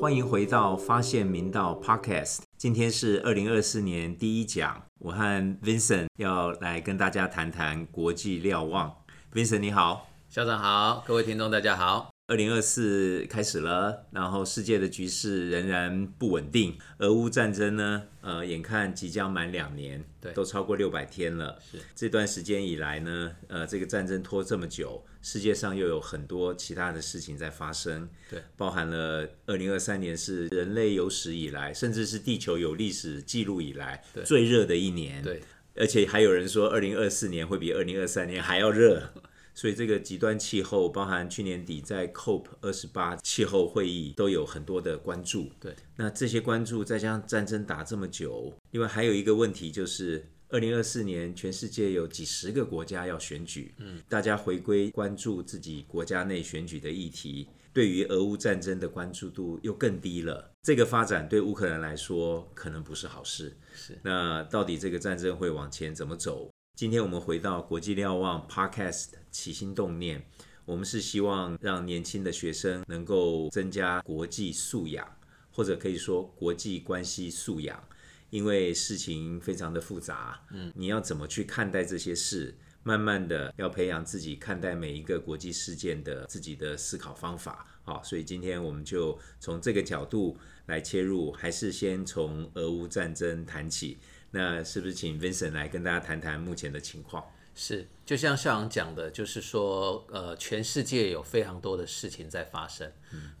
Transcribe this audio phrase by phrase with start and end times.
[0.00, 8.90] 欢迎回到发现明道 Podcast，今天是二零二四年第一讲，我和 Vincent 要来跟大家谈谈国际瞭望。
[9.34, 12.17] Vincent 你好，校长好，各位听众大家好。
[12.28, 20.30] 二零二四开始了，然后世界的局势仍然不稳定，俄乌战争呢，呃，眼看即将满两年，对。
[20.34, 21.58] 都超过六百天了。
[21.72, 21.78] 是。
[21.94, 35.40] 这段时间以来呢，呃，这个战争拖这么久，世界上又有很多其他的事情在发生，对，包含了二零二三年是人类有史以来，甚至是地球有历史记录以来最热的一年，对，
[35.76, 39.14] 而且还有人说，二零二四年会比二零二三年还要热。
[39.58, 45.50] 所以这个极端气候，包含去年底在 COP 二十八气候会议都有很多的关注。
[45.58, 60.52] 对，那这些关注再加上战争打这么久，另外还有一个问题就是，二零二四年全世界有几十个国家要选举，嗯，大家回归关注自己国家内选举的议题，对于俄乌战争的关注度又更低了。
[60.62, 63.56] 这个发展对乌克兰来说可能不是好事。
[63.74, 66.48] 是那到底这个战争会往前怎么走？
[66.78, 70.24] 今天我们回到国际瞭望 Podcast 起心动念，
[70.64, 75.04] 我们是希望让年轻的学生能够增加国际素养，
[75.50, 77.82] 或者可以说国际关系素养，
[78.30, 82.56] 因为事情非常的复杂，嗯，你要怎么去看待这些事？
[82.84, 93.98] 慢慢的要培养自己看待每一个国际事件的自己的思考方法，好，所以今天我们就从这个角度来切入，还是先从俄乌战争谈起。
[94.30, 97.24] 那是不是请 Vincent 来跟大家谈谈目前的情况？
[97.54, 102.88] 是，就像校长讲的，就是说，呃，全世界有非常多的事情在发生。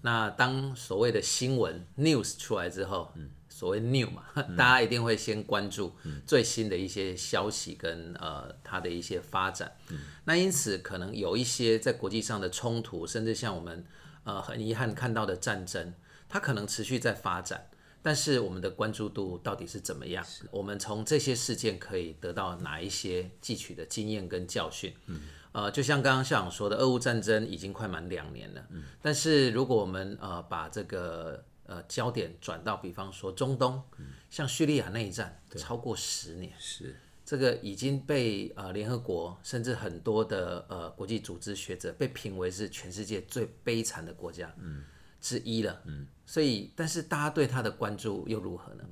[0.02, 4.24] 那当所谓的新闻 news 出来之后，嗯所谓 new 嘛，
[4.56, 5.92] 大家一定会先关注
[6.26, 9.72] 最新的一些消息跟呃它的一些发展。
[10.24, 13.84] 那因此可能有一些在国际上的冲突，甚至像我们
[14.24, 15.94] 呃很遗憾看到的战争，
[16.28, 17.67] 它可能持续在发展。
[18.02, 20.24] 但是我们的关注度到底是怎么样？
[20.50, 24.94] 我们从这些事件可以得到哪一些汲取的经验跟教训？
[25.06, 25.20] 嗯，
[25.52, 28.64] 呃，就像刚刚校长说的，俄乌战争已经快满两年了。
[28.70, 33.82] 嗯，但是如果我们呃把这个呃焦点转到，比方说中东，
[34.30, 44.54] 像叙利亚内战超过十年，是这个已经被呃联合国甚至很多的呃国际组织学者被评为是全世界最悲惨的国家
[45.20, 45.82] 之一了。
[45.84, 48.84] 嗯，所以但是大家对他的关注又如何呢？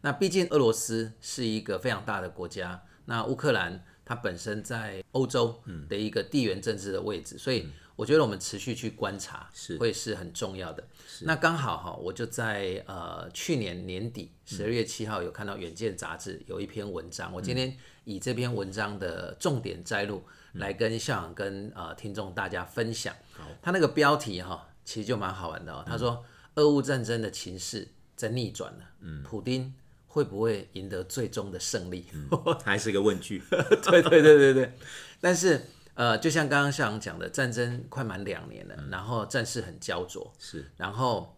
[0.00, 10.82] 那毕竟俄罗斯是一个非常大的国家，那乌克兰它本身在欧洲的一个地缘政治的位置，所以我觉得我们持续去观察是会是很重要的。
[11.20, 20.24] 那刚好哈，我就在呃去年年底十二月七号有看到《远见》杂志有一篇文章，我今天以这篇文章的重点摘录
[20.54, 23.14] 来跟校长跟呃听众大家分享。
[23.62, 25.84] 他那个标题哈，其实就蛮好玩的哦。
[25.86, 26.24] 他说，
[26.60, 29.72] 俄乌战争的情势在逆转了，嗯，普丁
[30.06, 32.04] 会不会赢得最终的胜利？
[32.62, 33.42] 还是个问句。
[33.50, 34.72] 对对对对对。
[35.22, 35.62] 但是
[35.94, 40.70] 呃，就像刚刚校长讲的，战争快满两年了，然后战事很焦灼，是。
[40.76, 41.34] 然后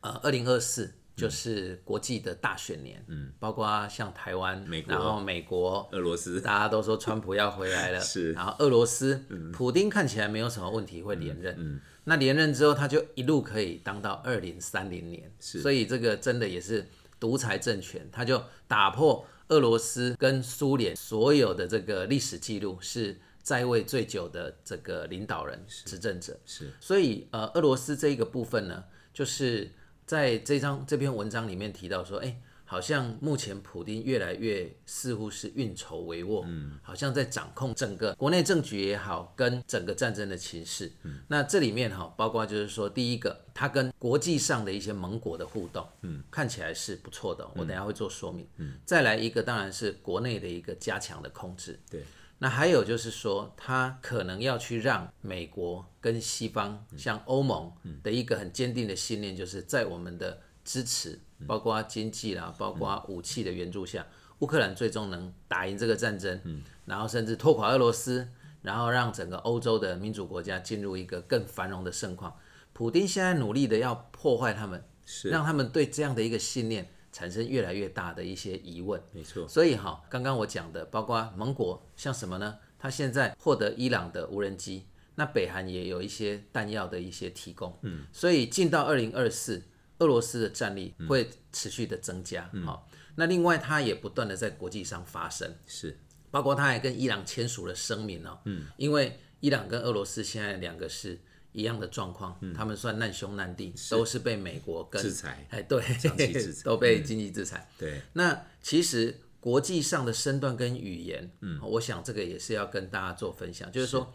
[0.00, 8.32] 呃，二零二四就是国际的大选年，嗯，包括像台湾、美国然后美国、俄罗斯，大家都说川普要回来了， 是。
[8.32, 15.60] 然后俄罗斯，普丁看起来没有什么问题会连任，那连任之后他就一路可以当到二零三零年，是。
[15.60, 16.86] 所以这个真的也是
[17.18, 26.72] 独裁政权，他就打破俄罗斯跟苏联所有的这个历史记录，是在位最久的这个领导人、执政者，是。
[26.80, 29.72] 所以呃，俄罗斯这一个部分呢，就是
[30.06, 40.92] 在这张这篇文章里面提到说，哎、好像目前普丁越来越似乎是运筹帷幄，嗯，好像在掌控整个国内政局也好，跟整个战争的情势。
[41.04, 48.46] 嗯，那这里面哈，包括就是说，第一个，他跟国际上的一些盟国的互动，嗯，看起来是不错的，我等下会做说明。
[48.56, 51.78] 嗯，再来一个，当然是国内的一个加强的控制。
[51.88, 52.02] 对，
[52.38, 64.04] 那还有就是说，他可能要去让美国跟西方，像欧盟的一个很坚定的信念，就是在我们的支持，包括经济啦，包括武器的援助下，
[64.40, 68.28] 乌克兰最终能打赢这个战争，然后甚至拖垮俄罗斯，
[68.62, 72.36] 然后让整个欧洲的民主国家进入一个更繁荣的盛况。
[72.72, 75.30] 普丁现在努力的要破坏他们，是。
[75.30, 79.00] 让他们对这样的一个信念产生越来越大的一些疑问。
[79.12, 82.58] 没错，所以哈，刚刚我讲的，包括盟国，像什么呢？
[82.78, 89.62] 他现在获得伊朗的无人机，那北韩也有一些弹药的一些提供，嗯，所以进到二零二四，
[89.98, 95.98] 俄罗斯的战力会持续的增加，好、那另外，他也不断的在国际上发声，是。
[96.30, 101.18] 包括他还跟伊朗签署了声明哦，嗯，因为伊朗跟俄罗斯现在两个是
[101.52, 105.82] 一样的状况，他们算难兄难弟，都是被美国跟制裁，哎，对
[106.62, 107.66] 都被经济制裁。
[107.78, 114.12] 对，那其实国际上的身段跟语言，嗯，我想这个也是要跟大家做分享，就是说，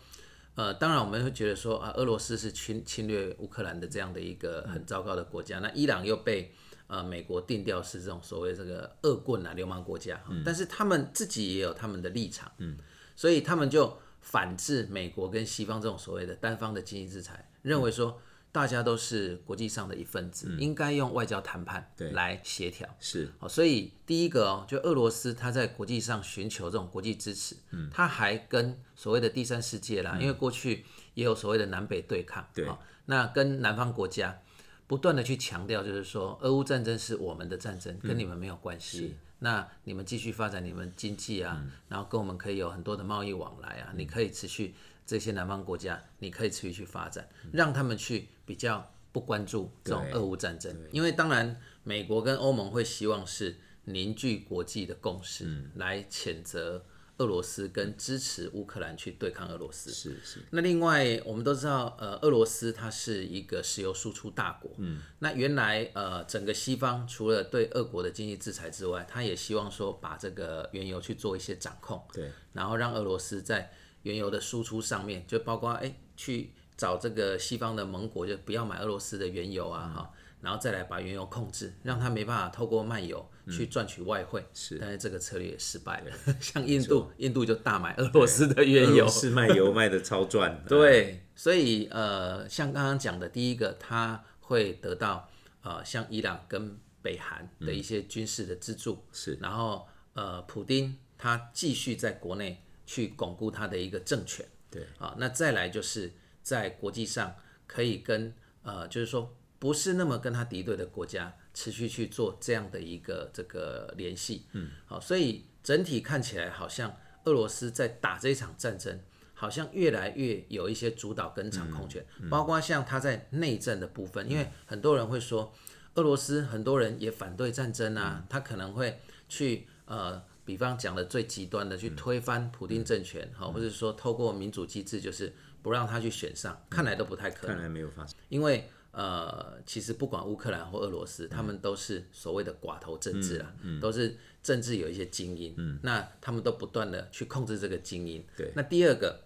[0.55, 6.53] 呃，当然我们会觉得说啊，俄罗斯是侵侵略乌克兰的这样的一个很糟糕的国家，那伊朗又被
[6.87, 12.77] 呃美国定调是这种所谓这个恶棍啊、流氓国家，但是他们自己也有他们的立场，嗯，
[13.15, 18.21] 所以他们就反制美国跟西方这种所谓的单方的经济制裁，认为说
[18.51, 22.87] 大家都是国际上的一份子，应该用外交谈判来协调。
[22.99, 23.31] 是。
[23.39, 32.67] 好，所以第一个哦，就俄罗斯它在国际上寻求这种国际支持，嗯，它还跟所谓的第三世界啦，因为过去也有所谓的南北对抗，对。
[32.67, 34.41] 好那跟南方国家
[34.85, 39.15] 不断的去强调，就是说俄乌战争是我们的战争，跟你们没有关系。
[39.39, 53.55] 那你们继续发展你们经济啊，然后跟我们可以有很多的贸易往来啊，你可以持续这些南方国家，你可以持续去发展，让他们去比较不关注这种俄乌战争，因为当然美国跟欧盟会希望是
[53.85, 56.83] 凝聚国际的共识，来谴责
[57.19, 59.89] 俄罗斯跟支持乌克兰去对抗俄罗斯。
[59.89, 64.69] 是是，那另外，我们都知道，呃，俄罗斯它是一个石油输出大国。
[64.79, 73.71] 嗯，那原来呃，整个西方除了对俄国的经济制裁之外，他也希望说把这个原油去做一些掌控，对，然后让俄罗斯在
[74.03, 80.11] 原油的输出上面，就包括哎去找这个西方的盟国，就不要买俄罗斯的原油啊，哈、
[80.41, 84.43] 然后再来把原油控制，让他没办法透过卖油去赚取外汇。
[84.51, 84.79] 是。
[84.79, 86.11] 但是这个策略也失败了。
[86.41, 95.29] 像印度，印度就大买俄罗斯的原油，是卖油卖的超赚，对，所以呃，像刚刚讲的，第一个，它会得到
[95.61, 99.37] 呃，像伊朗跟北韩的一些军事的资助，是。
[99.39, 104.87] 然后呃，普丁他继续在国内去巩固他的一个政权，对。
[104.97, 106.11] 啊，那再来就是
[106.51, 107.33] 在国际上
[107.65, 108.33] 可以跟
[108.63, 116.95] 呃，就是说不是那么跟他敌对的国家持续去做这样的一个这个联系，嗯，好，所以整体看起来好像
[117.25, 118.99] 俄罗斯在打这一场战争。
[119.33, 125.51] 好像越来越有一些主导跟掌控权，包括像他在内政的部分，因为很多人会说，
[125.95, 137.55] 俄罗斯很多人也反对战争啊，他可能会去呃，比方讲的最极端的，去推翻普丁政权，好、或者说透过民主机制，就是不让他去选上，看来都不太可能。
[137.55, 137.63] 看。
[137.63, 148.25] 来没有发生，因为呃，其实不管乌克兰或俄罗斯，他们都是所谓的寡头政治啊，都是政治有一些精英，那他们都不断的去控制这个精英。
[148.35, 148.51] 对。
[148.55, 149.23] 那第二个，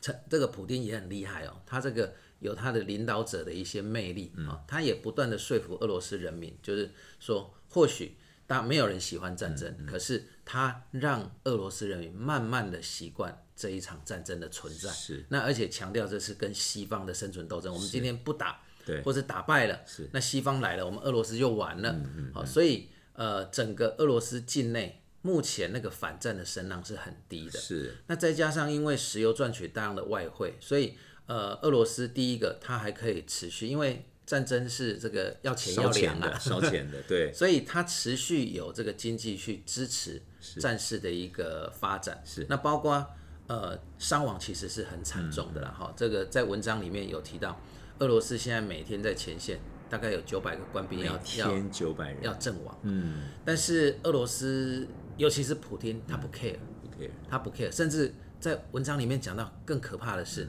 [0.00, 8.16] 这这个普丁也很厉害哦，他这个有他的领导者的一些魅力啊、他也不断的说服俄罗斯人民，就是说或许。
[8.46, 14.90] 大没有人喜欢战争，可是他让俄罗斯人民慢慢的习惯这一场战争的存在。
[14.90, 15.22] 是。
[15.28, 19.02] 那而且强调这是跟西方的生存斗争，我们今天不打，对。
[19.02, 20.08] 或者打败了，是。
[20.14, 21.94] 那西方来了，我们俄罗斯就完了。
[22.32, 27.60] 好，所以呃，整个俄罗斯境内目前那个反战的声浪是很低的。
[27.60, 27.94] 是。
[28.06, 30.96] 那再加上因为石油赚取大量的外汇，所以
[31.26, 36.30] 呃，俄罗斯第一个它还可以持续，因为战争是这个要钱要粮啊。
[36.30, 40.22] 的，， 烧钱的，对，所以它持续有这个经济去支持
[40.58, 42.22] 战事的一个发展。
[42.24, 42.46] 是。
[42.48, 43.06] 那包括
[43.50, 45.74] 呃伤亡其实是很惨重的啦。
[45.76, 47.58] 哈、这个在文章里面有提到，
[47.98, 52.78] 俄罗斯现在每天在前线大概有九百个官兵要每要九百人，要阵亡。
[52.82, 60.48] 嗯，但是俄罗斯尤其是普京，他不 care，、不 care，他不 care，甚至在文章里面讲到更可怕的是，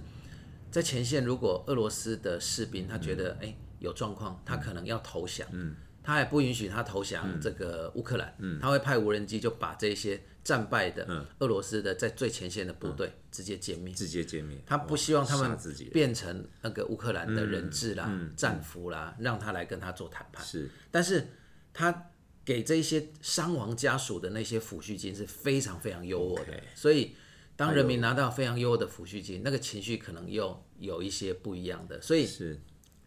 [0.69, 5.47] 在前线如果俄罗斯的士兵他觉得哎、有状况，他可能要投降，
[6.03, 13.93] 他还不允许他投降这个乌克兰，他会派无人机就把这些战败的俄罗斯的在最前线的部队直接歼灭。
[13.93, 15.57] 直接歼灭，他不希望他们
[15.91, 20.45] 变成那个乌克兰的人质啦、战俘啦，让他来跟他做谈判。
[20.45, 20.69] 是。
[20.89, 21.27] 但是
[21.73, 22.09] 他
[22.43, 27.15] 给这些伤亡家属的那些抚恤金是非常非常优渥的所以
[27.55, 32.01] 当人民拿到非常优渥的抚恤金，那个情绪可能又有一些不一样的。
[32.01, 32.59] 所以是。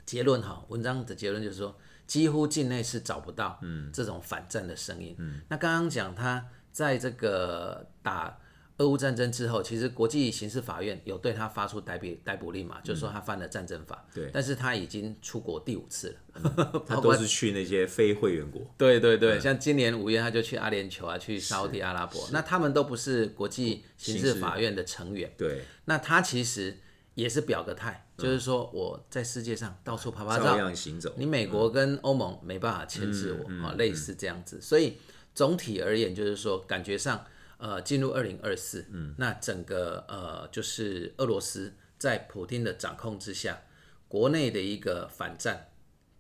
[0.07, 1.75] 结论哈，文章的结论就是说，
[2.07, 3.59] 几乎境内是找不到
[3.93, 5.17] 这种反战的声音。
[5.49, 8.39] 那刚刚讲他在这个打
[8.79, 14.05] 俄乌战争之后，其实国际刑事法院有对他发出逮捕逮捕令嘛，就是说他犯了战争法。
[14.13, 14.29] 对。
[14.33, 24.35] 但是他已经出国第五次了， 他都是去那些非会员国，对对对，像今年五月他就去阿联酋啊，去沙特阿拉伯，那他们都不是国际刑事。
[24.35, 25.33] 法院的成员。
[25.39, 26.77] 对，那他其实
[27.15, 30.45] 也是表个态，就是说我在世界上到处拍拍照。
[30.45, 34.61] 照，样行走，你美国跟欧盟没办法牵制我啊、类似这样子。
[34.61, 34.99] 所以
[35.35, 37.27] 总体而言，就是说感觉上，
[37.59, 43.63] 呃，进入二零二四，嗯，那整个呃，就是俄罗斯在普京的掌控之下，
[44.07, 45.71] 国内的一个反战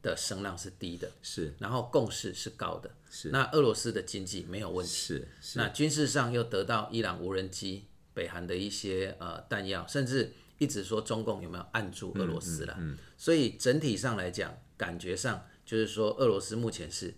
[0.02, 1.54] 的声浪是低的，是。
[1.58, 3.28] 然后共识是高的，是。
[3.28, 5.58] 那俄罗斯的经济没有问题，是是。
[5.58, 12.78] 那军事上又得到伊朗无人机、北韩的一些呃弹药，甚至一直说中共有没有按住俄罗斯了，
[13.16, 17.14] 所以整体上来讲，感觉上就是说俄罗斯目前是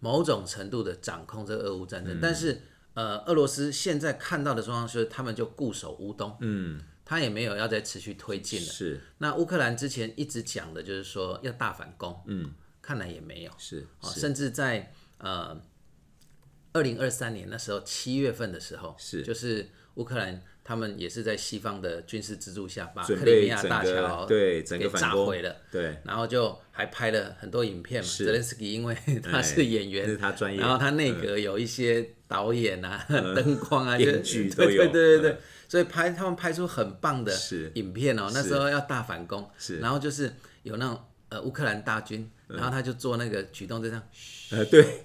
[0.00, 2.62] 某种程度的掌控这个俄乌战争，但是
[2.94, 8.66] 呃，俄罗斯现在看到的状况是，他们就固守乌东，嗯，他也没有要再持续推进了。
[8.66, 9.00] 是。
[9.18, 12.52] 那乌克兰之前一直讲的就是说要大反攻，嗯，
[12.82, 13.52] 看来也没有。
[13.58, 15.62] 是啊，甚至在呃
[16.72, 19.22] 二零二三年那时候七月份的时候，是。
[19.22, 25.56] 就是乌克兰他们也是在西方的军事资助下，把克里米亚大桥对整给个炸毁了。
[25.70, 28.08] 对，然后就还拍了很多影片嘛。
[28.18, 34.84] 泽连斯基因为 他是演员，这是他专业，然后他内阁有一些导演啊、 灯光啊，就编剧都对有。
[34.84, 35.38] 对对对对，
[35.68, 37.32] 所以拍他们拍出很棒的
[37.74, 38.30] 影片哦。
[38.32, 39.78] 那时候要大反攻，是。
[39.78, 41.00] 然后就是有那种
[41.30, 44.02] 呃乌克兰大军，然后他就做那个举动，就这样，
[44.50, 45.04] 呃对，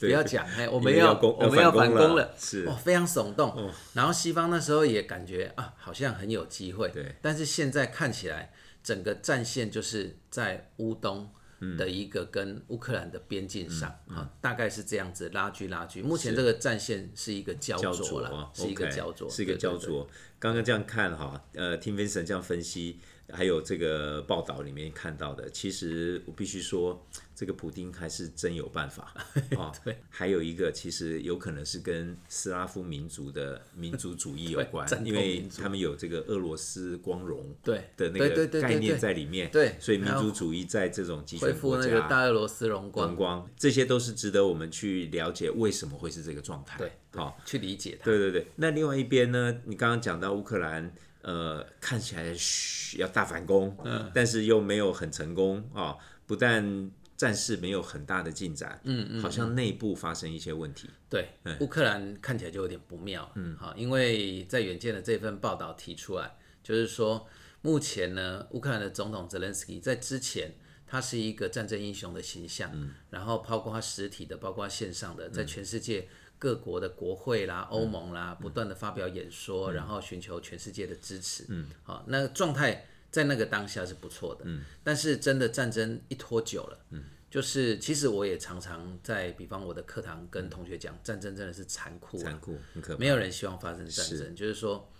[0.00, 2.64] 不要讲，哎，我们要我们要反攻了是。
[2.66, 3.70] 哇，非常耸动。
[3.92, 7.14] 然后西方那时候也感觉啊，好像很有机会，对。
[7.22, 8.52] 但是现在看起来，
[8.82, 11.30] 整个战线就是在乌东
[11.78, 16.02] 的一个跟乌克兰的边境上，啊，大概是这样子拉锯拉锯。
[16.02, 20.08] 目前这个战线是一个焦焦灼了啊，是一个焦灼，是一个焦灼。
[20.38, 23.00] 刚刚这样看哈，呃，听 Vincent 这样分析，
[23.32, 27.04] 还有这个报道里面看到的，其实我必须说，
[27.34, 29.14] 这个普丁还是真有办法
[29.58, 29.72] 啊。
[29.84, 42.08] 对， 还有一个其实有可能是跟斯拉夫民族的民族主义有关 因为他们有这个俄罗斯光荣对的那个概念在里面，对所以民族主义在这种集权恢复国那个家。
[42.08, 46.78] 大俄罗斯荣光，这些都是值得我们去了解为什么会是这个状态。
[46.78, 48.04] 对，好，去理解它。
[48.04, 49.60] 对对对，那另外一边呢？
[49.64, 50.92] 你刚刚讲到乌克兰，
[51.26, 61.28] 呃，看起来嘘要大反攻，嗯，但是又没有很成功啊、不但战事没有很大的进展，嗯嗯，好像内部发生一些问题，对，
[61.58, 67.26] 乌克兰看起来就有点不妙，嗯，好，因为在远见的这份报道提出来，就是说
[67.60, 70.54] 目前呢，乌克兰的总统泽连斯基在之前。
[70.88, 72.70] 他是一个战争英雄的形象，
[73.10, 76.06] 然后包括他实体的，包括线上的，在全世界
[76.38, 81.44] 各国的国会啦、欧盟啦，不断的发表演说，然后寻求全世界的支持。
[81.48, 84.42] 嗯，好，那个状态在那个当下是不错的。
[84.44, 92.98] 嗯，但是真的战争一拖久了，嗯，就是其实我也常常在，比方我的课堂跟同学讲，战争真的是残酷、啊，残酷，很可怕。
[92.98, 94.90] 没有人希望发生战争，就是说，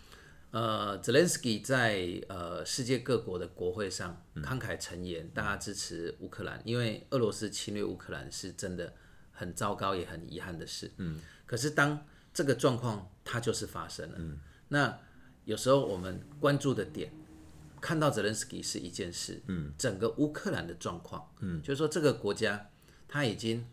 [0.53, 8.95] 呃，，Zelensky 在呃世界各国的国会上慷慨陈言，大家支持乌克兰，因为俄罗斯侵略乌克兰是真的
[9.37, 10.91] 很糟糕也很遗憾的事。
[10.97, 14.99] 嗯，可是当这个状况它就是发生了，嗯，那
[15.45, 17.13] 有时候我们关注的点。
[17.79, 22.71] 看到泽连斯基是一件事，嗯，整个乌克兰的状况，嗯，就是说这个国家
[23.07, 23.65] 它已经，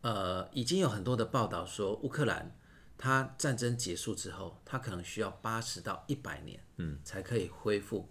[0.00, 2.56] 呃，已经有很多的报道说乌克兰
[2.96, 8.08] 它战争结束之后，它可能需要八十到一百年，嗯，才可以恢复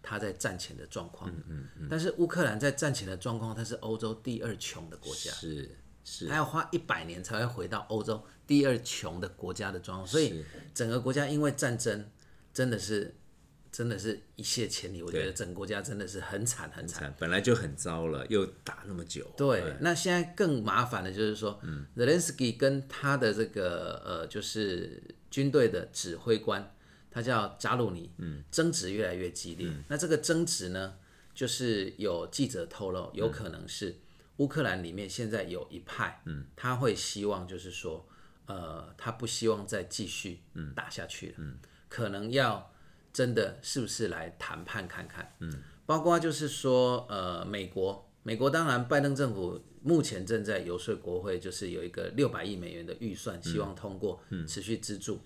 [0.00, 5.76] 它在战前的状况，嗯嗯但是乌克兰在战前的状况，它是欧洲第二穷的国家，是
[6.08, 12.08] 是，它要花一百年才会回到欧洲第二穷的国家的状况，所以整个国家因为战争
[12.54, 13.12] 真的是
[13.72, 17.02] 真的是一泻千里，我觉得整个国家真的是很惨很惨。
[17.02, 21.84] 惨，本来就很糟了，又打那么久，对，那现在更麻烦的就是说，嗯。
[21.96, 26.72] 泽连斯基跟他的这个呃，就是军队的指挥官，
[27.10, 29.68] 他叫扎鲁尼，嗯，争执越来越激烈。
[29.88, 30.94] 那这个争执呢，
[31.34, 33.96] 就是有记者透露，有可能是
[34.38, 38.06] 乌克兰里面现在有一派，嗯，他会希望就是说，
[38.46, 40.40] 呃，他不希望再继续
[40.74, 42.72] 打下去了，嗯，可能要
[43.12, 55.20] 真的是不是来谈判看看，嗯，包括就是说，呃，美国，美国当然拜登政府目前正在游说国会，就是有一个六百亿美元的预算，希望通过持续资助，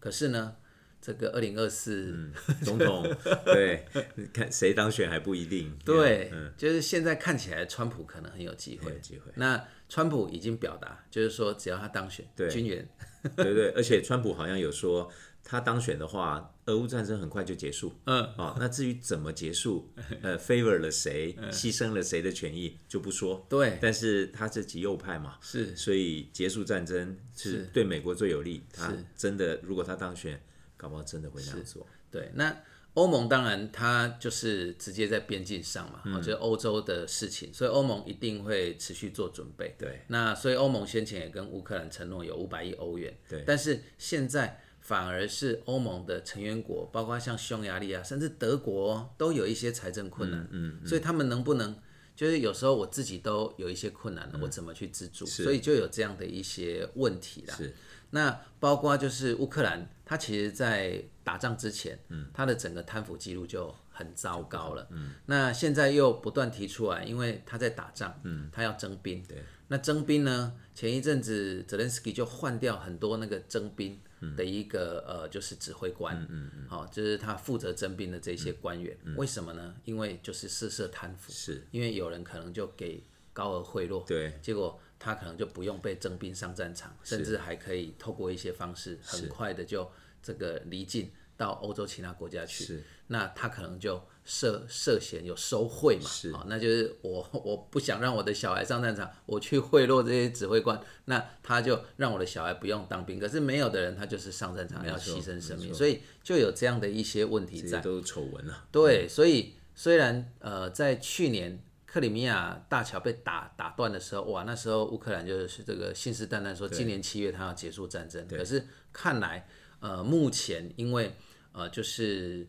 [0.00, 0.56] 可是呢，
[1.00, 2.30] 这个二零二四，
[2.64, 3.06] 总统
[3.44, 3.84] 对，
[4.32, 12.48] 看谁当选还不一定，对，就是现在看起来川普可能很有机会，机会，那川普已经表达，就是说只要他当选，对。
[12.48, 12.88] 军援，
[13.36, 15.08] 对对，而且川普好像有说，
[15.44, 17.94] 他当选的话，俄乌战争很快就结束。
[18.06, 19.88] 嗯，哦、那至于怎么结束，
[20.22, 23.46] 呃，favor 了谁，牺牲了谁的权益就不说。
[23.48, 25.76] 对，但是他是极右派嘛，是。
[25.76, 28.64] 所以结束战争是对美国最有利。
[28.72, 30.40] 他真的，如果他当选，
[30.76, 31.86] 搞不好真的会那样做。
[32.10, 32.56] 对，那
[32.94, 39.74] 欧盟当然它就是直接在边境上嘛，就是欧洲的事情，所以欧盟一定会持续做准备。
[39.78, 51.76] 对，那所以欧盟先前也跟乌克兰承诺有五百亿欧元，对但是现在反而是欧盟的成员国，包括像匈牙利啊，甚至德国都有一些财政困难，嗯，所以他们能不能？
[52.14, 55.26] 就是有时候我自己都有一些困难了，我怎么去资助？
[55.26, 57.54] 所以就有这样的一些问题啦。
[57.54, 57.74] 是
[58.08, 73.98] 那包括就是乌克兰，它其实在打仗之前，嗯，他的整个贪腐记录就很糟糕了，嗯，那现在又不断提出来，因为他在打仗，嗯，他要征兵，对，那征兵呢，前一阵子泽连斯基就换掉很多那个征兵
[74.36, 79.74] 的一个、呃，就是指挥官，嗯嗯，好、就是他负责征兵的这些官员，为什么呢？
[79.84, 89.90] 因为就是涉涉贪腐，是，因为有人可能就给高额贿赂，对，结果他可能就不用被征兵上战场，甚至还可以透过一些方式，很快的就
[90.22, 92.64] 这个离境到欧洲其他国家去。
[92.64, 95.98] 是，那他可能就涉涉嫌有收贿
[96.32, 103.20] 嘛，那就是我 我不想让我的小孩上战场，我去贿赂这些指挥官，那他就让我的小孩不用当兵。
[103.20, 107.80] 可是没有的人，他就是上战场要牺牲生命，所以就有这样的一些问题在。
[107.80, 108.66] 都是丑闻啊。
[108.72, 111.62] 对，所以虽然呃，在去年
[111.96, 119.48] 克里米亚大桥被打打断的时候，哇，那时候乌克兰就是这个信誓旦旦说今年七月他要结束战争，可是看来
[119.80, 121.16] 呃，目前因为
[121.52, 122.46] 呃，就是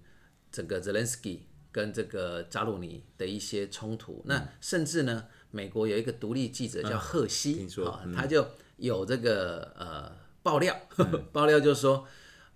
[0.52, 10.14] 整个 Zelensky 跟这个扎鲁尼的一些冲突，那甚至呢，美国有一个独立记者叫赫西，听说啊他就有这个呃
[10.44, 10.78] 爆料，
[11.32, 12.06] 爆料就是说，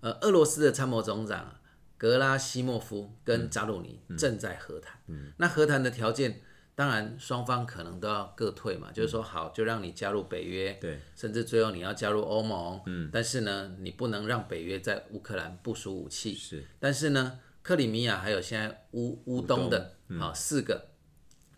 [0.02, 1.56] 呃，俄罗斯的参谋总长
[1.98, 5.00] 格拉西莫夫跟扎鲁尼正在和谈。
[5.38, 6.42] 那和谈的条件，
[6.74, 20.90] 当然双方可能都要各退嘛，就是说好，就让你加入北约，对，甚至最后你要加入欧盟，嗯，但是呢，你不能让北约在乌克兰部署武器，是，但是呢，克里米亚还有现在乌乌东的啊、四个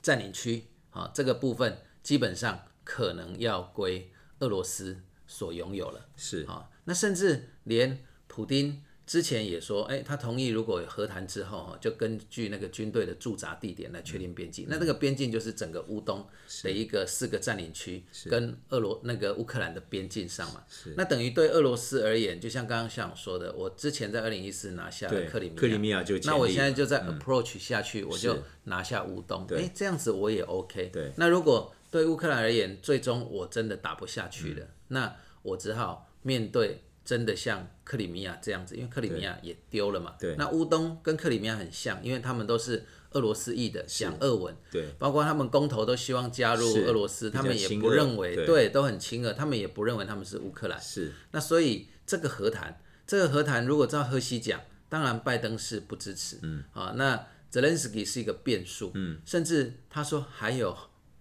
[0.01, 6.05] 占领区啊、这个部分基本上可能要归俄罗斯所拥有了。
[6.15, 14.65] 是，啊，那甚至连普丁之前也说，哎、他同意如果和谈之后，哈，就根据那个军队的驻扎地点来确定边境。
[14.69, 16.25] 那这个边境就是整个乌东
[16.63, 20.63] 的一个四个占领区，跟俄罗那个乌克兰的边境上嘛。
[20.95, 30.89] 那等于对俄罗斯而言，就像刚刚像我说的，我之前在二零一四拿下了，克里米亚，克里米亚就那我现在就在 approach 下去，我就拿下乌东，哎、这样子我也 OK。
[30.93, 40.15] 对，那如果对乌克兰而言，最终我真的打不下去了，那我只好面对真的像克里米亚这样子，因为克里米亚也丢了嘛。
[40.19, 40.35] 对。
[40.37, 48.45] 那乌东跟克里米亚很像，因为他们都是俄罗斯裔的，讲俄文，对，包括他们公投都希望加入俄罗斯，他们也不认为，对。
[48.45, 50.81] 对，都很亲俄，他们也不认为他们是乌克兰。
[50.81, 60.75] 是，那所以这个和谈，这个和谈如果照赫西讲，当然拜登是不支持，嗯，啊，那泽连斯基是一个变数，嗯，甚至他说还有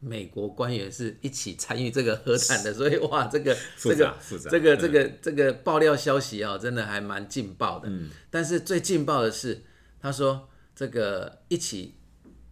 [0.05, 4.13] 美国官员是一起参与这个和谈的，所以哇，这个这个
[4.51, 9.63] 这个这个这个爆料消息啊、真的还蛮劲爆的，嗯，但是最劲爆的是，
[10.01, 11.95] 他说这个一起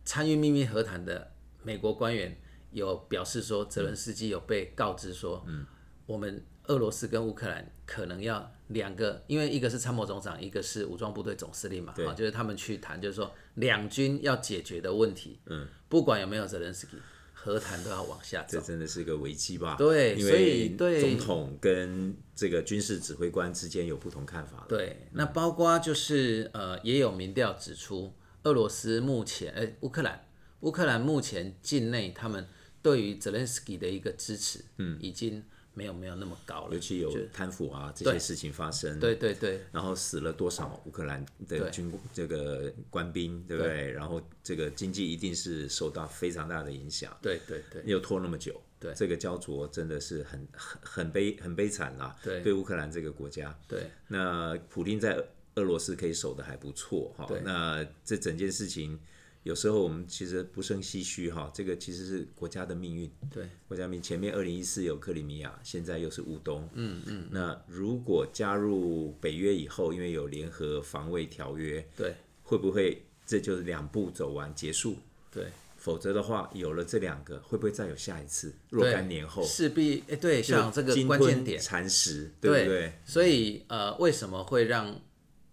[0.04, 1.32] 参与秘密和谈的
[1.64, 5.66] 美国官员有表示说，泽伦斯基有被告知说，嗯，
[6.06, 16.96] 我们俄罗斯跟乌克兰可能要两个，因为一个是参谋总长，一个是武装部队总司令嘛，啊，就是他们去谈，就是说两军要解决的问题，嗯，不管有没有泽伦斯基，
[17.42, 18.66] 和谈都要往下走这。
[18.66, 19.76] 真的是个危机吧？
[19.78, 24.66] 对所因为以对总统跟这个军事指挥官之间有不同看法了。
[24.68, 30.26] 对，那包括就是呃，也有民调指出，俄罗斯目前，呃、乌克兰，
[30.60, 32.46] 乌克兰目前境内他们
[32.82, 35.42] 对于泽连斯基的一个支持，嗯，已经
[35.74, 36.80] 没有没有那么高了尤。
[36.80, 43.90] 其有贪腐啊这些事情发生，对对对然后死了多少乌克兰的军这个官兵，对不对？
[43.92, 53.56] 然后这个经济一定是受到非常大的影响，对对对又拖那么久，对这个焦灼真的是很很很悲很悲惨啦，对对乌克兰这个国家。
[53.68, 55.22] 对那普丁在
[55.54, 58.98] 俄罗斯可以守得还不错哈，那这整件事情。
[59.42, 63.10] 有时候我们其实不胜唏嘘哈，这个其实是国家的命运。
[63.30, 66.68] 对国家命前面二零一四有克里米亚，现在又是乌东。
[66.74, 67.28] 嗯嗯。
[67.30, 74.96] 那如果加入北约以后，因为有联合防卫条约，对会不会这就是两步走完结束？
[75.32, 78.52] 对，否则的话，有了这两个，会不会再有下一次？
[78.68, 82.92] 若干年后，势必哎，对，像这个关键点，蚕食，对不对？
[83.06, 85.00] 所以呃，为什么会让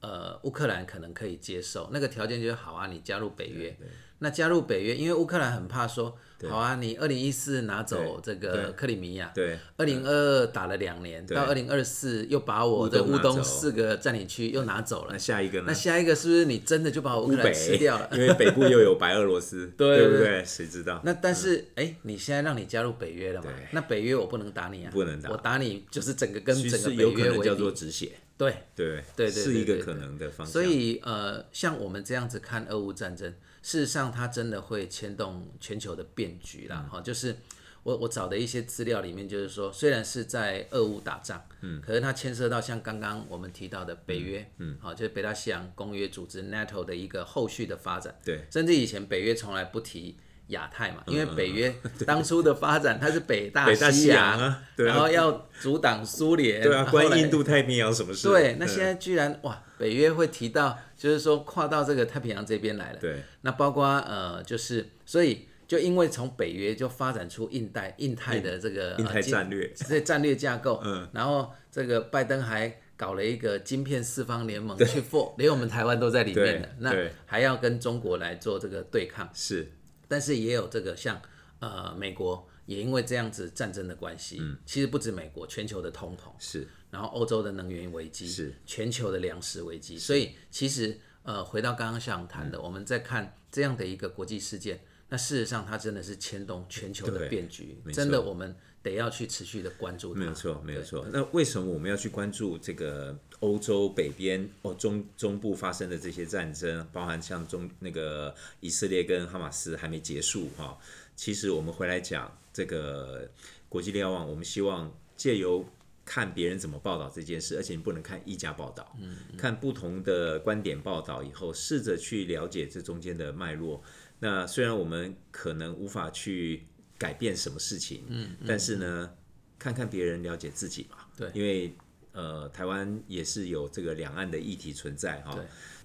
[0.08, 3.76] 呃乌克兰可能可以接受，那个条件就是好啊，你加入北约。
[4.20, 6.18] 那加入北约，因为乌克兰很怕说，
[6.50, 15.66] 好啊，你二零一四拿走这个克里米亚，对，二零二二打了两年，到二零二四又把我的乌东四个占领区又拿走了，那下一个呢？
[15.68, 18.10] 那下一个是不是你真的就把乌克兰吃掉了？
[18.18, 20.44] 因为北部又有白俄罗斯， 对不对？
[20.44, 21.00] 谁知道？
[21.06, 23.52] 那但是哎，你现在让你加入北约了嘛？
[23.72, 28.14] 那北约我不能打你啊，不能打，我打你就是整个跟整个北约为叫做止血。
[28.38, 30.54] 对对对对，是一个可能的方向。
[30.54, 33.34] 所以呃，像我们这样子看俄乌战争。
[33.64, 36.88] 事实上，它真的会牵动全球的变局啦。
[36.90, 37.36] 哈，就是
[37.84, 50.16] 我我找的一些资料里面，就是说，虽然是在俄乌打仗，嗯，可是它牵涉到像刚刚我们提到的北约，嗯，好，就是北大西洋公约组织 NATO 的一个后续的发展，对，甚至以前北约从来不提
[50.48, 51.74] 亚太嘛，因为北约
[52.06, 58.28] 当初的发展它是北大西洋啊，然后要阻挡苏联，对啊，关印度太平洋什么事？
[58.28, 60.78] 对，那现在居然哇，北约会提到。
[60.98, 76.92] 就是说跨到这个太平洋这边来了，对，那包括呃，就是所以就因为从北约就发展出印代、印太的这个印太战略，这战略架构，嗯，然后这个拜登还搞了一个晶片四方联盟去 for，连我们台湾都在里面的，那
[77.28, 79.72] 还要跟中国来做这个对抗，是，
[80.08, 81.22] 但是也有这个像
[81.60, 86.32] 呃美国也因为这样子战争的关系，嗯，其实不止美国，全球的通膨。
[86.40, 86.68] 是。
[86.90, 88.54] 然后欧洲的能源危机是。
[88.66, 100.14] 全球的粮食危机，所以其实呃回到刚刚想谈的，我们在看这样的一个国际事件，那事实上它真的是牵动全球的变局，真的我们得要去持续的关注。
[100.14, 101.06] 没有错，没有错。
[101.12, 110.78] 那为什么我们要去关注这个欧洲北边哦中中部发生的这些战争，包含像中那个以色列跟哈马斯还没结束哈？
[111.16, 113.30] 其实我们回来讲这个
[113.68, 115.66] 国际瞭望，我们希望借由
[116.06, 118.96] 看别人怎么报道这件事，而且你不能看一家报道，
[119.38, 123.84] 看不同的观点报道以后，试着去了解这中间的脉络。
[124.20, 126.66] 那虽然我们可能无法去
[126.98, 129.12] 改变什么事情，嗯，但是呢，
[129.58, 131.74] 看看别人了解自己嘛，对，因为
[132.12, 135.40] 呃，台湾也是有这个两岸的议题存在哈。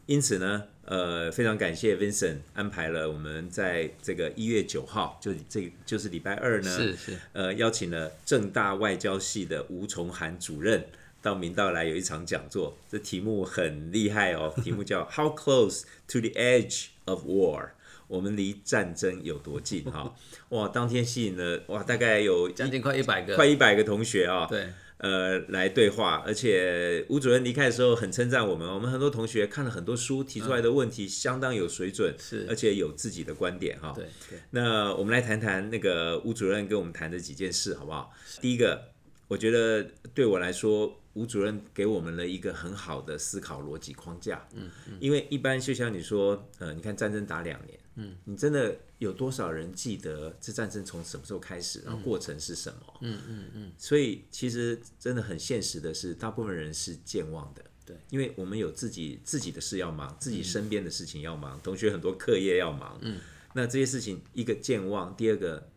[0.06, 10.84] 因此呢，呃，非常感谢 Vincent 安排了我们在这个一月九号，就这就是礼拜二呢，是是，呃，邀请了正大外交系的吴崇涵主任
[11.22, 17.68] 到明道来有一场讲座，这题目很厉害哦，题目叫 How close to the edge of war？
[18.12, 19.82] 我们离战争有多近？
[19.84, 20.14] 哈，
[20.50, 24.66] 哇，当天吸引了哇，大概有将近快一百个，快一百个同学啊，对。
[24.98, 33.92] 呃，来对话，而且吴主任离开的时候很称赞我们，我们很多同学看了很多书，提出来的问题相当有水准，是，而且有自己的观点哈。
[33.96, 34.06] 对，
[34.50, 38.12] 那我们来谈谈那个吴主任跟我们谈的几件事，好不好？
[38.40, 38.80] 第一个，
[39.26, 44.46] 我觉得对我来说，吴主任给我们了一个很好的思考逻辑框架。
[44.54, 47.76] 嗯嗯，因为一般就像你说，呃，你看战争打两年。
[47.96, 52.94] 嗯，你真的有多少人记得这战争从什么时候开始，然后过程是什么？
[53.00, 53.72] 嗯嗯嗯。
[53.78, 57.64] 所以其实真的很现实的是，大部分人是健忘的。
[57.84, 62.98] 对，因为我们有自己自己的事要忙，自己身边的事情要忙，同学很多课业要忙。
[63.02, 63.18] 嗯，
[63.54, 65.68] 那这些事情一个健忘，第二个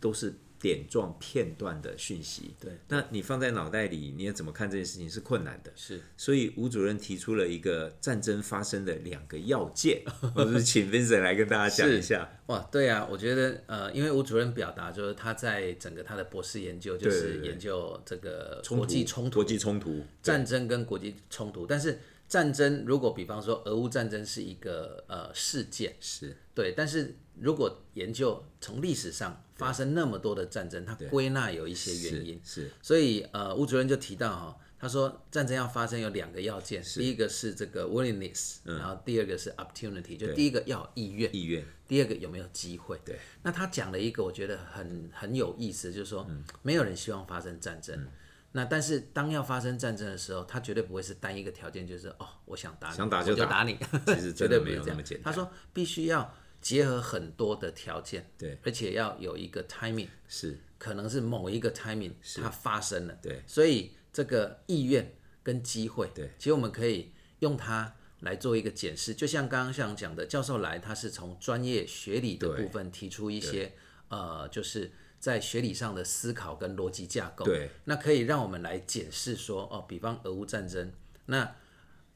[0.00, 0.34] 都是。
[0.64, 5.70] 点状片段的讯息，对，那你放在脑袋里，你要怎么看这件事情是困难的。
[5.76, 10.02] 是，所以吴主任提出了一个战争发生的两个要件，
[10.34, 12.26] 我是请 Vincent 来跟大家讲一下。
[12.46, 26.36] 哇，对啊，我觉得呃，因为吴主任表达就是他在整个他的博士研究就是研究这个国际冲突、国际冲突、战争跟国际冲突，但是战争如果比方说俄乌战争是一个呃事件，是。
[26.54, 29.40] 对，但是如果研究从历史上。
[29.56, 43.00] 发生那么多的战争，它归纳有一些原因，是，所以呃，吴主任就提到哈，他说战争要发生有两个要件，第一个是这个 willingness，然后第二个是 opportunity，就第一个要意愿，意愿，第二个有没有机会？
[43.04, 46.28] 对，那他讲了一个我觉得很很有意思，就是说
[46.62, 48.08] 没有人希望发生战争，
[48.56, 53.64] 那但是当要发生战争的时候，他绝对不会是单一个条件，就是哦，我想打你，想打就打。
[53.64, 55.24] 你， 其实 绝对没有这么简单。
[55.24, 56.34] 他说必须要。
[56.64, 73.74] 结合很多的条件，对，而且要有一个 timing，是，可能是某一个 timing 它发生了，对，所以这个意愿跟机会，对，其实我们可以用它来做一个检视，就像刚刚像讲的，教授来他是从专业学理的部分提出一些，
[74.08, 74.90] 呃，就是
[75.24, 80.92] 在学理上的思考跟逻辑架构，对，那可以让我们来检视说，哦，比方俄乌战争，
[81.26, 81.56] 那。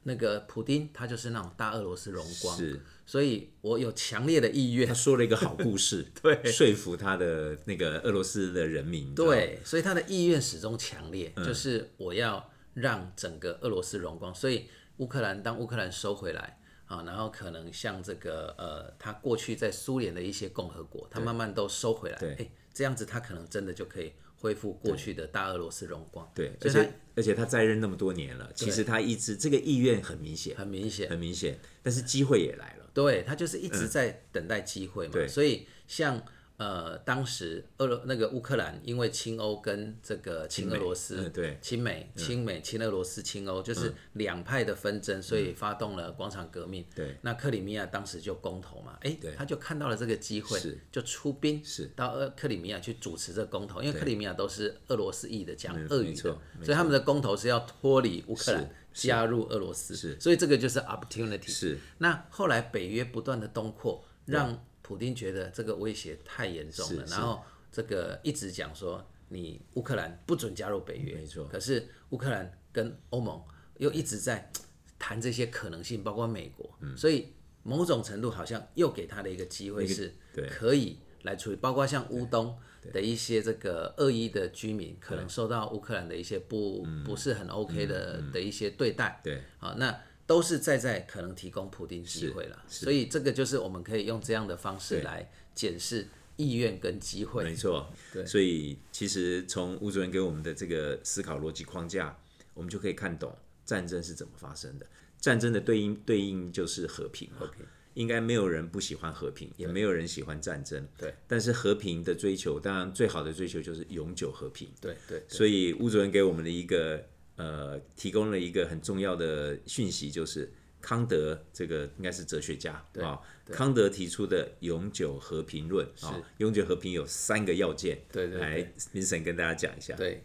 [0.03, 4.87] 那个普丁他就是那种大俄罗斯荣光，是，所以我有强烈的意愿。
[4.87, 9.13] 他说了一个好故事， 对，说服他的那个俄罗斯的人民。
[9.13, 14.33] 对，所以他的意愿始终强烈，就是我要让整个俄罗斯荣光。
[14.33, 14.67] 所以
[14.97, 26.25] 乌克兰当乌克兰收回来啊，然后可能像这个呃，他过去在苏联的一些共和国，他慢慢都收回来，对哎，这样子他可能真的就可以恢复过去的大俄罗斯荣光。
[26.33, 32.89] 对，而且而且他在任那么多年了，其实他一直这个意愿很明显，很明显，很明显，但是机会也来了。
[32.93, 35.11] 对他就是一直在等待机会嘛。
[35.11, 36.23] 对所以像
[36.59, 46.85] 呃，当时俄罗那个乌克兰因为亲欧跟这个亲俄罗斯，嗯对亲美、亲美、亲俄罗斯、亲欧，就是两派的纷争，所以发动了广场革命。
[46.93, 51.89] 对，那克里米亚当时就公投嘛，哎对，他就看到了这个机会是，就出兵是。
[51.95, 61.49] 到俄克里米亚去主持这个公投，因为克里米亚都是俄罗斯裔的讲嗯俄语的，所以他们的公投是要脱离乌克兰加入俄罗斯，是所以这个就是 opportunity。
[61.49, 61.77] 是。
[61.99, 71.45] 那后来北约不断的东扩，让普丁觉得这个威胁太严重了，然后这个一直讲说你乌克兰不准加入北约，没错。
[71.45, 73.39] 可是乌克兰跟欧盟
[73.77, 74.51] 又一直在
[74.97, 80.47] 谈这些可能性，包括美国，所以某种程度好像又给他的一个机会是对。
[80.47, 82.57] 可以来处理，包括像乌东。
[82.93, 88.93] 的一些这个恶意的居民可能受到乌克兰的一些不、不是很 OK 的、的一些对。
[88.93, 89.91] 待，对，好，那
[90.29, 97.43] 都是在在可能提供普丁机会了，所以这个就是我们可以用这样的方式来检视意愿跟机会。
[97.43, 98.23] 没错，对。
[98.27, 102.15] 所以其实从吴主任给我们的这个思考逻辑框架，
[102.53, 104.85] 我们就可以看懂战争是怎么发生的。
[105.19, 107.49] 战争的对应对应就是和平嘛，
[107.95, 110.87] 应该没有人不喜欢和平，也没有人喜欢战争。
[110.95, 114.69] 对，但是和平的追求，当然最好的追求就是永久和平。
[114.79, 117.03] 对对所以吴主任给我们的一个
[117.39, 123.17] 呃，提供了一个很重要的讯息，就是康德这个应该是哲学家啊，
[123.49, 129.95] 康德提出的永久和平论啊，永久和平有三个要件，对对对来，Vincent 跟大家讲一下。
[129.95, 130.21] 对，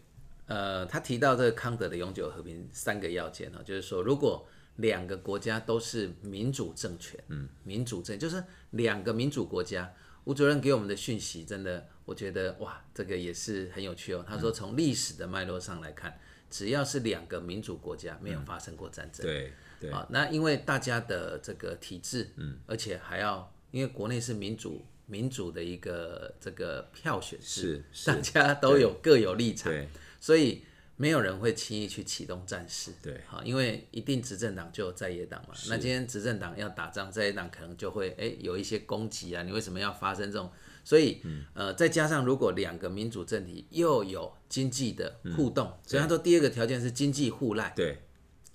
[0.47, 4.45] 呃，他提到这个康德的永久和平三个要件呢，就是说，如果
[4.77, 9.95] 两个国家都是民主政权，嗯，民主政就是两个民主国家。
[10.25, 14.25] 吴主任给我们的讯息，真的，我觉得哇，这个也是很有趣哦。
[14.27, 16.19] 他说，从历史的脉络上来看，
[16.55, 19.27] 只要是两个民主国家，没有发生过战争。
[19.27, 29.89] 对对啊，那因为大家的这个体制，嗯，而且还要因为国内是民主民主的一个这个票选制，大家都有各有立场，对
[30.21, 30.63] 所以
[30.95, 32.93] 没有人会轻易去启动战事。
[33.03, 40.53] 对好，因为一定执政党就有在野党嘛，那今天执政党要打仗，在野党可能就会哎有一些攻击啊，你为什么要发生这种？
[40.85, 41.21] 所以，
[41.55, 47.73] 呃，再加上如果两个民主政体又有经济的互动，所以他说第二个条件是经济互赖。
[47.75, 48.03] 对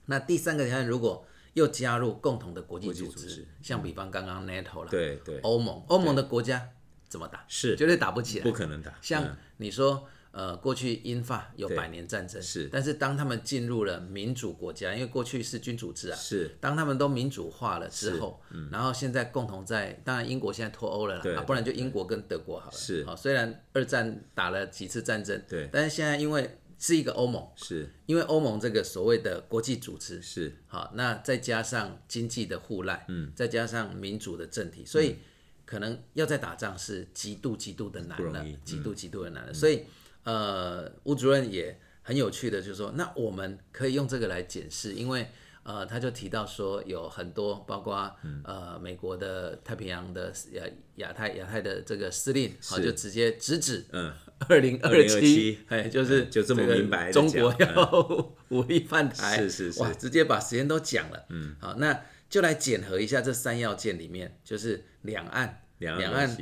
[0.05, 6.69] 那第三个条件，如果又加入共同的国际组织，像比方刚刚 NATO 了，对对，欧盟，欧盟的国家
[7.07, 7.43] 怎么打？
[7.47, 8.93] 是绝对打不起来，不可能打。
[9.01, 12.69] 像你说，呃，过去英法有百年战争，是。
[12.71, 16.55] 但是当他们进入了民主国家，因为过去是君主制啊，是。
[16.59, 18.39] 当他们都民主化了之后，
[18.71, 23.03] 然后现在共同在，当然英国现在脱欧了啦，不然就英国跟德国好了，是。
[23.05, 25.67] 好，虽然二战打了几次战争，对。
[25.71, 27.91] 但是现在因为是一个欧盟，是。
[28.05, 30.55] 因为欧盟这个所谓的国际组织，是。
[30.67, 35.17] 好，那再加上经济的互赖，嗯，再加上民主的政体，所以
[35.65, 39.53] 可能要再打仗是极度极度的难了极度极度的难了。
[39.53, 39.83] 所以，
[40.29, 45.27] 呃，吴主任也很有趣的，就是说，那我们可以用这个来检视，因为
[45.63, 48.41] 呃，他就提到说有很多，包括嗯。
[48.45, 50.63] 呃美国的太平洋的亚
[50.95, 54.11] 亚太亚太的这个司令，好，就直接直指嗯，
[54.47, 59.81] 二零二七2027，哎，就是就这么个明白中国要武力犯台，是是是。
[59.81, 61.25] 哇，直接把时间都讲了。
[61.29, 66.37] 嗯，好，那就来检核一下这三要件里面，就是两岸，两两岸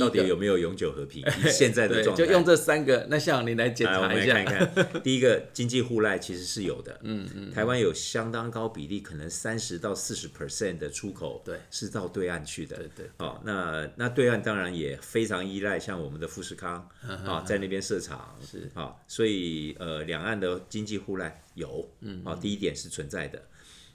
[0.00, 1.22] 到底有没有永久和平？
[1.22, 3.06] 以 现在的，状态，就用这三个。
[3.08, 5.02] 那像你来检查一下，们来看一看。
[5.02, 6.98] 第一个，经济互赖其实是有的。
[7.02, 7.52] 嗯嗯。
[7.52, 12.76] 台湾有相当高比例，可能三十到四十 percent 的出口，对是到对岸去的。
[12.76, 16.88] 对对哦，那那对岸当然也非常依赖像我们的富士康
[17.24, 23.40] 啊，在那边设厂是啊，所以呃，两岸的经济互赖有，嗯，啊，第一点是存在的。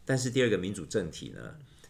[0.06, 1.42] 但是第二个民主政体呢，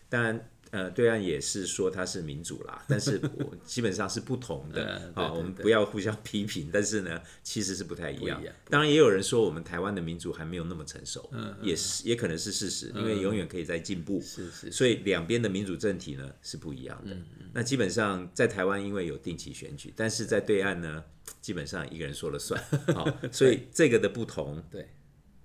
[0.10, 0.50] 当然。
[0.72, 8.56] 呃，对岸也是说它是民主啦，但是我 基本上是不同的对对啊，我们不要互相批评，但是呢，其实是不太一样不一样。
[8.70, 14.22] 当然也有人说我们台湾的民主还没有那么成熟，嗯也是也可能是事实，因为永远可以在进步。
[14.22, 17.16] 是是所以两边的民主政体呢是不一样的。
[17.54, 21.04] 那基本上在台湾因为有定期选举，但是在对岸呢，
[21.42, 22.64] 基本上一个人说了算。
[22.96, 24.88] 好，所以这个的不同，对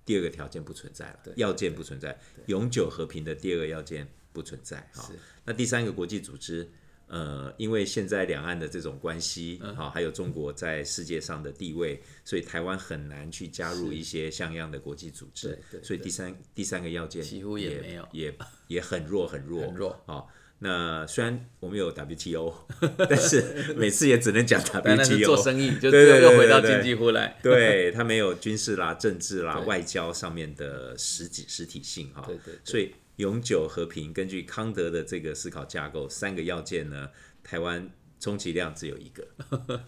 [0.05, 4.77] 第二个条件不存在了，要件不存在，永久和平的第二个要件不存在。
[4.93, 5.11] 哈，
[5.47, 6.69] 那第三个国际组织，
[7.07, 15.59] 呃，因为现在两岸的这种关系，嗯、还有中国在世界上的地位，所以台湾很难去加入一些像样的国际组织。
[15.83, 18.37] 所以第三第三个要件几乎也没有也
[18.69, 19.99] 也很弱很弱很弱。
[20.05, 22.55] 好、那虽然我们有 WTO，
[23.09, 25.43] 但是每次也只能讲但那是做 WTO。
[25.43, 27.39] 生意，就对对对又回到经济户来。
[27.43, 32.25] 对，它没有军事啦、政治啦、外交上面的实体实体性哈。
[32.27, 37.11] 对对对所以永久和平，根据康德的这个思考架构，三个要件呢，
[37.43, 39.27] 台湾充其量只有一个。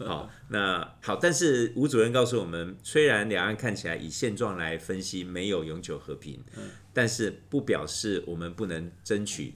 [0.04, 9.54] 好，那好，但是吴主任告诉我们，虽然两岸看起来以现状来分析没有永久和平，嗯但是不表示我们不能争取。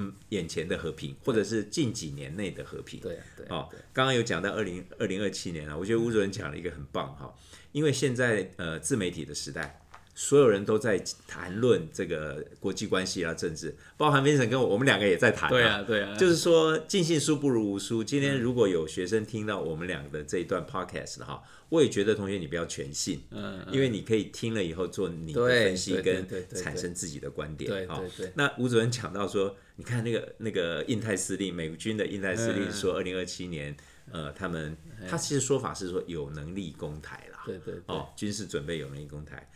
[0.00, 3.00] 嗯，眼前的和平，或者是近几年内的和平。
[3.00, 7.34] 对啊对啊哦，刚刚有讲到二零二零二七年啊，我觉得吴主任讲了一个很棒哈，
[7.72, 9.80] 因为现在呃自媒体的时代，
[10.18, 18.02] 所有人都在谈论这个国际关系啊、政治，包含 Vincent 跟我，我们两个也在谈、对啊，对啊，就是说尽信书不如无书。
[18.02, 27.70] 今天如果有学生听到我们俩的这一段 podcast 哈，我也觉得同学你不要全信，嗯，因为你可以听了以后做你的分析跟产生自己的观点。
[27.70, 28.00] 对好。
[28.00, 28.32] 对对。
[28.34, 33.76] 那吴主任讲到说，你看那个那个印太司令，美军的印太司令嗯说，二零二七年，
[34.10, 34.76] 呃，他们
[35.08, 37.82] 他其实说法是说有能力攻台啦，对对对。
[37.86, 39.48] 哦，军事准备有能力攻台。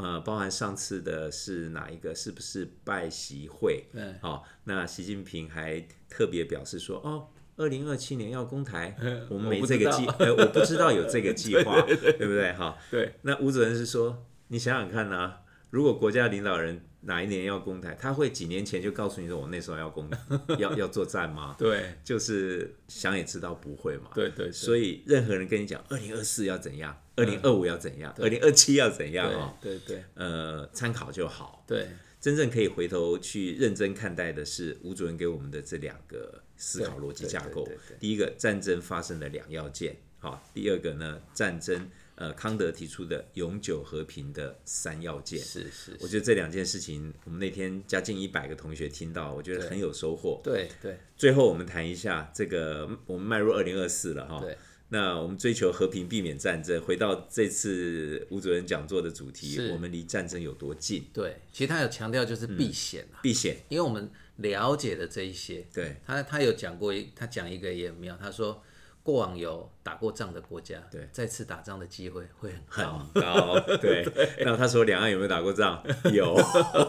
[0.00, 2.14] 呃，包含上次的是哪一个？
[2.14, 3.84] 是不是拜习会？
[3.92, 8.96] 对哦，那习近平还特别表示说，哦，二零二七年要攻台，
[9.28, 12.52] 我们没这个计，呃，我不知道有这个计划， 对不对？
[12.52, 20.08] 哈，对那吴主任是说，你想想看啊，如果国家领导人哪一年要攻台，他会几年前就告诉你说，我那时候要攻，
[20.58, 21.54] 要要作战吗？
[21.58, 24.10] 对就是想也知道不会嘛。
[24.14, 31.64] 对对，所以任何人跟你讲，二零二四要怎样，二零二五要怎样，二零二七要怎样哦，对对呃，参考就好。
[31.66, 31.88] 对
[32.20, 37.68] 真正可以回头去认真看待的是吴主任给我们的这两个思考逻辑架构。
[38.00, 45.38] 第一个，战争发生的两要件，好；第二个呢，战争呃康德提出的永久和平的三要件。
[45.38, 50.40] 是是，我觉得这两件事情，我们那天将近一百个同学听到，我觉得很有收获。
[50.42, 54.40] 对对最后我们谈一下这个，我们迈入二零二四了哈。
[54.40, 54.58] 对。
[54.90, 56.80] 那我们追求和平，避免战争。
[56.80, 61.04] 回到这次吴主任讲座的主题，我们离战争有多近？
[61.12, 63.58] 对，其实他有强调就是避险啊，避险。
[63.68, 68.62] 因为我们了解的这一些，对他他有讲过一，他讲一个也很妙，他说
[69.02, 72.98] 过往有打过仗的国家，对再次打仗的机会会很高。
[73.14, 74.06] 很高， 对。
[74.40, 75.84] 那他说两岸有没有打过仗？
[76.14, 76.34] 有，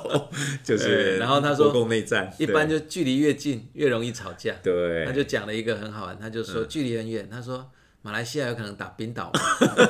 [0.63, 4.55] 就是然后他说国共内战，一般就距离越近越容易吵架。
[4.63, 7.69] 对，他就讲了一个很好玩，他就说距离很远，他说
[8.01, 9.39] 马来西亚有可能打冰岛嘛，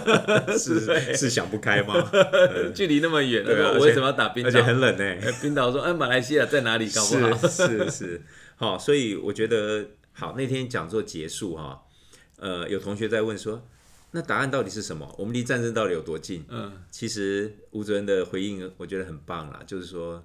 [0.58, 1.94] 是是想不开吗？
[2.74, 4.50] 距离那么远，他对啊而且说我为什么要打冰岛？
[4.50, 5.32] 而且很冷呢。
[5.42, 6.90] 冰岛说，哎，马来西亚在哪里？
[6.90, 8.22] 搞不好是是是，
[8.56, 11.82] 好，所以我觉得好，那天讲座结束哈，
[12.40, 13.64] 呃，有同学在问说，
[14.12, 15.14] 那答案到底是什么？
[15.20, 16.44] 我们离战争到底有多近？
[16.50, 20.24] 嗯，其实吴主任的回应我觉得很棒啦，就是说，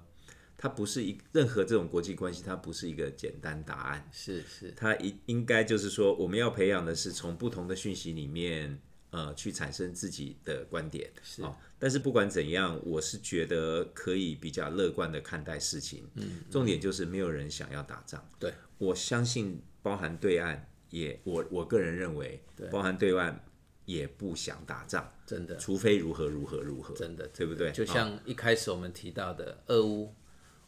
[0.65, 8.79] 它不是一任何这种国际关系，它不是一个简单答案，是是，它应应该就是说，我们要培养的是从不同的讯息里面。
[9.11, 11.55] 呃，去产生自己的观点，是哦。
[11.79, 16.05] 但是不管怎样，我是觉得可以比较乐观的看待事情。
[16.15, 18.21] 嗯，重点就是没有人想要打仗。
[18.37, 23.41] 对，我相信包含对岸也，我我个人认为，包含对岸
[23.85, 27.71] 也不想打仗，真的除非如何如何如何，真的，对不对？
[27.71, 30.13] 就像一开始我们提到的，俄乌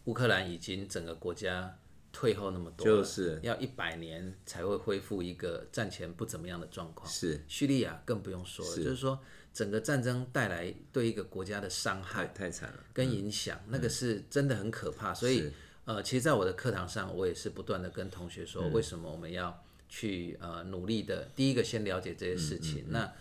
[0.07, 1.77] 乌克兰已经整个国家
[2.13, 7.07] 退后那么多了，就是要一百年才会恢复一个战前不怎么样的状况。
[7.09, 9.19] 是叙利亚更不用说了，就是说
[9.53, 12.79] 整个战争带来对一个国家的伤害太惨了。
[12.93, 15.13] 跟影响，那个是真的很可怕。
[15.13, 15.51] 所以
[15.83, 22.85] 呃，其实，在我的课堂上，我也是不断的跟同学说，为什么我们要去呃努力的，第一个先了解这些事情。
[22.87, 23.13] 那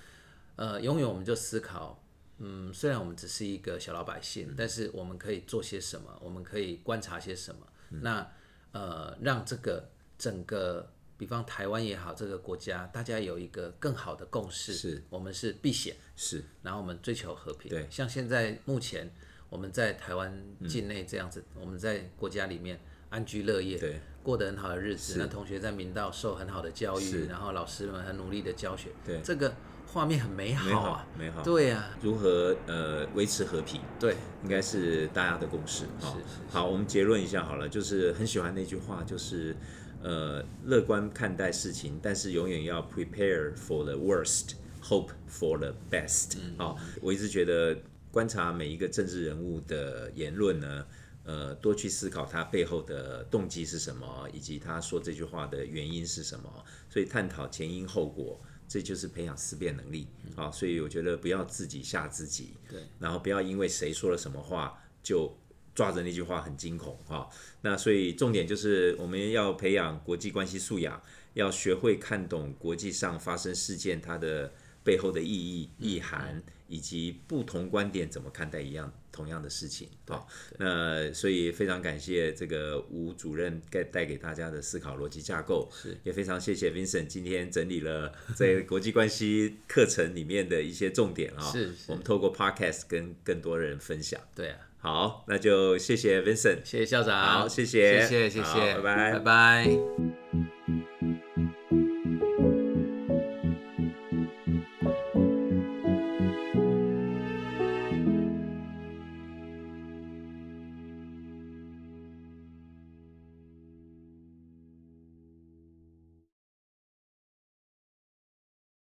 [0.54, 2.00] 呃，永远我们就思考。
[2.38, 6.16] 嗯，虽然我们只是一个小老百姓，但是我们可以做些什么？
[6.22, 7.66] 我们可以观察些什么？
[7.88, 8.30] 那
[8.72, 14.74] 呃，让这个整个，比方台湾也好，这个国家，大家有一个更好的共识。
[14.74, 17.70] 是，我们是避险，是然后我们追求和平。
[17.70, 19.10] 对，像现在目前
[19.48, 25.14] 我们在台湾境内这样子，我们在国家里面安居乐业，对，过得很好的日子。
[25.16, 29.54] 那同学在明道受很好的教育，然后老师们很努力的教学，对这个
[29.96, 31.42] 画面很美好啊，美好。
[31.42, 33.80] 对啊，如何呃维持和平？
[33.98, 36.02] 对，应该是大家的共识啊。
[36.02, 39.56] 是是好，我们结论一下好了，就是很喜欢那句话，就是
[40.02, 46.36] 呃乐观看待事情，但是永远要 prepare for the worst, hope for the best。
[46.58, 47.74] 好，我一直觉得
[48.10, 50.84] 观察每一个政治人物的言论呢。
[51.28, 56.48] 呃，多去思考他背后的动机是什么，以及他说这句话的原因是什么。
[56.88, 60.50] 所以探讨前因后果，这就是培养思辨能力啊。
[60.50, 65.36] 所以我觉得不要自己吓自己，对，然后不要因为谁说了什么话就
[65.74, 67.28] 抓着那句话很惊恐啊。
[67.60, 71.00] 那所以重点就是我们要培养国际关系素养，
[71.34, 74.52] 要学会看懂国际上发生事件它的
[74.82, 79.88] 背后的意义、意涵，以及不同观点怎么看待一样同样的事情。
[80.08, 91.52] 好，那所以非常感谢这个吴主任带带给大家的思考逻辑架构，是也非常谢谢 Vincent 今天整理了在国际关系课程里面的一些重点啊。
[91.88, 94.20] 我们透过 Podcast 跟更多人分享。
[94.34, 96.64] 对啊，好，那就谢谢 Vincent。
[96.64, 99.66] 谢谢校长，好谢谢谢谢谢好谢，拜拜拜拜。